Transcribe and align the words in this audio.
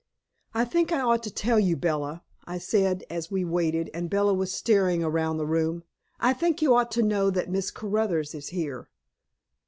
"I 0.55 0.65
think 0.65 0.91
I 0.91 1.01
ought 1.01 1.21
to 1.21 1.31
tell 1.31 1.59
you, 1.59 1.77
Bella," 1.77 2.23
I 2.45 2.57
said 2.57 3.03
as 3.07 3.29
we 3.29 3.45
waited, 3.45 3.91
and 3.93 4.09
Bella 4.09 4.33
was 4.33 4.51
staring 4.51 5.03
around 5.03 5.37
the 5.37 5.45
room 5.45 5.83
"I 6.19 6.33
think 6.33 6.59
you 6.59 6.73
ought 6.73 6.89
to 6.93 7.03
know 7.03 7.29
that 7.29 7.51
Miss 7.51 7.69
Caruthers 7.69 8.33
is 8.33 8.47
here." 8.47 8.89